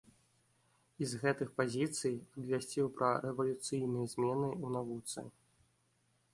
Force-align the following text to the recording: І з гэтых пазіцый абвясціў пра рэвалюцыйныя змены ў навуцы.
І 1.03 1.09
з 1.11 1.19
гэтых 1.23 1.51
пазіцый 1.59 2.15
абвясціў 2.37 2.85
пра 2.97 3.11
рэвалюцыйныя 3.29 4.05
змены 4.15 4.49
ў 4.51 4.67
навуцы. 4.77 5.21